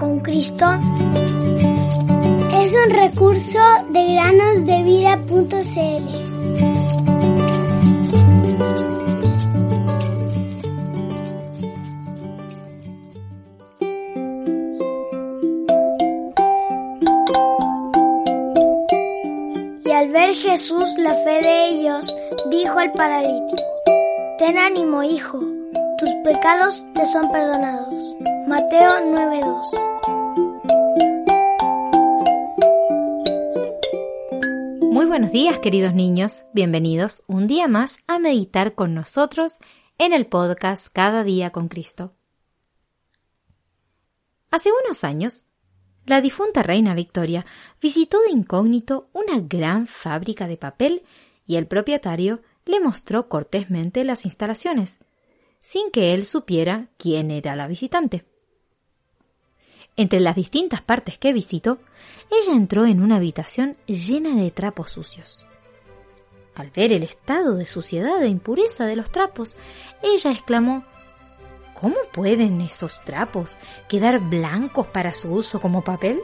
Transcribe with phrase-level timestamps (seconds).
[0.00, 0.64] con Cristo
[2.54, 3.58] es un recurso
[3.90, 5.50] de granosdevida.cl.
[19.84, 22.16] Y al ver Jesús la fe de ellos,
[22.50, 23.62] dijo al paralítico,
[24.38, 25.38] Ten ánimo, hijo,
[25.98, 28.16] tus pecados te son perdonados.
[28.46, 29.89] Mateo 9:2
[35.10, 39.54] buenos días queridos niños, bienvenidos un día más a meditar con nosotros
[39.98, 42.14] en el podcast Cada día con Cristo.
[44.52, 45.48] Hace unos años,
[46.06, 47.44] la difunta reina Victoria
[47.82, 51.02] visitó de incógnito una gran fábrica de papel
[51.44, 55.00] y el propietario le mostró cortésmente las instalaciones,
[55.60, 58.29] sin que él supiera quién era la visitante.
[60.00, 61.76] Entre las distintas partes que visitó,
[62.30, 65.44] ella entró en una habitación llena de trapos sucios.
[66.54, 69.58] Al ver el estado de suciedad e impureza de los trapos,
[70.02, 70.84] ella exclamó
[71.78, 73.56] ¿Cómo pueden esos trapos
[73.90, 76.18] quedar blancos para su uso como papel?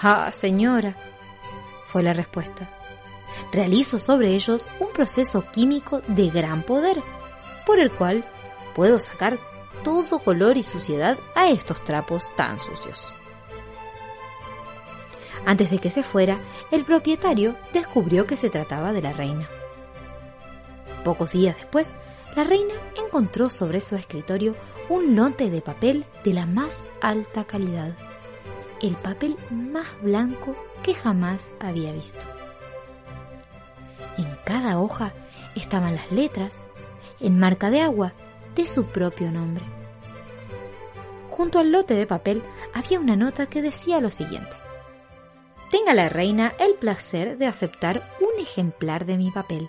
[0.00, 0.96] Ah, señora,
[1.88, 2.70] fue la respuesta
[3.52, 7.02] realizo sobre ellos un proceso químico de gran poder,
[7.66, 8.24] por el cual
[8.76, 9.38] puedo sacar
[9.84, 13.00] todo color y suciedad a estos trapos tan sucios.
[15.46, 16.38] Antes de que se fuera,
[16.72, 19.48] el propietario descubrió que se trataba de la reina.
[21.04, 21.92] Pocos días después,
[22.34, 24.56] la reina encontró sobre su escritorio
[24.88, 27.94] un lote de papel de la más alta calidad,
[28.80, 32.24] el papel más blanco que jamás había visto.
[34.16, 35.12] En cada hoja
[35.54, 36.60] estaban las letras,
[37.20, 38.12] en marca de agua,
[38.54, 39.64] de su propio nombre.
[41.30, 44.56] Junto al lote de papel había una nota que decía lo siguiente.
[45.70, 49.68] Tenga la reina el placer de aceptar un ejemplar de mi papel,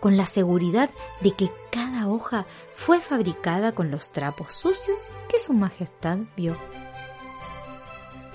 [0.00, 0.90] con la seguridad
[1.20, 6.56] de que cada hoja fue fabricada con los trapos sucios que su majestad vio.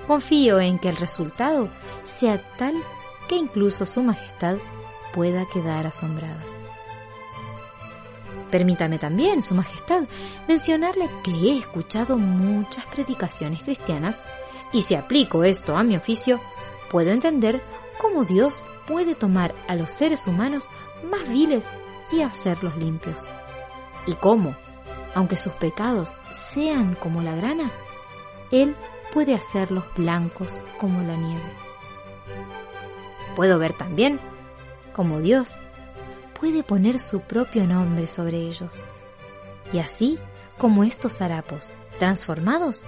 [0.07, 1.69] Confío en que el resultado
[2.03, 2.75] sea tal
[3.29, 4.57] que incluso su majestad
[5.13, 6.50] pueda quedar asombrada.
[8.51, 10.03] Permítame también, Su Majestad,
[10.47, 14.23] mencionarle que he escuchado muchas predicaciones cristianas
[14.73, 16.39] y si aplico esto a mi oficio,
[16.91, 17.61] puedo entender
[17.99, 20.67] cómo Dios puede tomar a los seres humanos
[21.09, 21.65] más viles
[22.11, 23.23] y hacerlos limpios.
[24.05, 24.55] Y cómo,
[25.15, 26.11] aunque sus pecados
[26.53, 27.71] sean como la grana,
[28.51, 28.75] Él
[29.13, 31.53] puede hacerlos blancos como la nieve.
[33.35, 34.19] Puedo ver también
[34.93, 35.61] como Dios,
[36.41, 38.83] puede poner su propio nombre sobre ellos.
[39.71, 40.17] Y así
[40.57, 42.83] como estos harapos, transformados,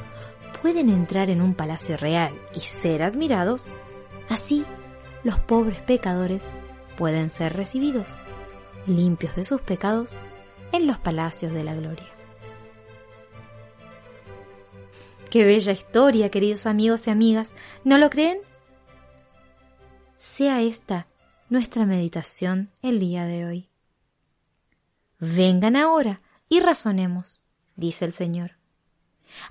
[0.63, 3.67] pueden entrar en un palacio real y ser admirados,
[4.27, 4.65] así
[5.23, 6.47] los pobres pecadores
[6.97, 8.17] pueden ser recibidos,
[8.87, 10.17] limpios de sus pecados,
[10.71, 12.07] en los palacios de la gloria.
[15.29, 18.39] Qué bella historia, queridos amigos y amigas, ¿no lo creen?
[20.17, 21.07] Sea esta
[21.53, 23.69] nuestra meditación el día de hoy.
[25.19, 26.19] Vengan ahora
[26.49, 28.53] y razonemos, dice el Señor.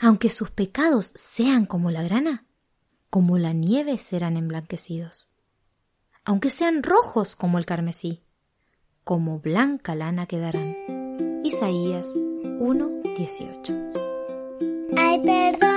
[0.01, 2.45] Aunque sus pecados sean como la grana,
[3.09, 5.31] como la nieve serán emblanquecidos.
[6.25, 8.25] Aunque sean rojos como el carmesí,
[9.05, 10.75] como blanca lana quedarán.
[11.45, 12.09] Isaías
[12.59, 13.93] 1:18.
[14.97, 15.72] Ay, perdón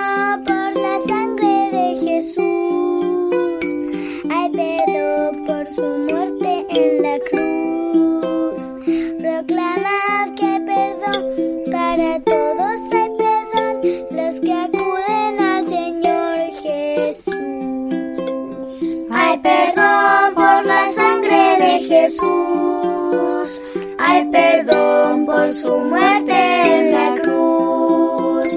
[22.06, 23.62] Jesús,
[23.98, 28.48] hay perdón por su muerte en la cruz.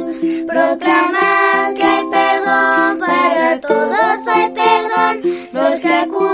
[0.46, 5.22] Proclamad que hay perdón para todos, hay perdón,
[5.52, 6.27] los que acuden